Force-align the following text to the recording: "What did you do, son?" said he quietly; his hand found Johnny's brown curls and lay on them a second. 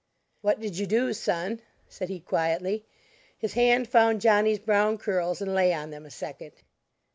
"What 0.41 0.59
did 0.59 0.79
you 0.79 0.87
do, 0.87 1.13
son?" 1.13 1.61
said 1.87 2.09
he 2.09 2.19
quietly; 2.19 2.83
his 3.37 3.53
hand 3.53 3.87
found 3.87 4.19
Johnny's 4.21 4.57
brown 4.57 4.97
curls 4.97 5.43
and 5.43 5.53
lay 5.53 5.71
on 5.75 5.91
them 5.91 6.07
a 6.07 6.09
second. 6.09 6.53